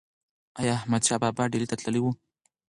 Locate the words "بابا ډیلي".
1.23-1.67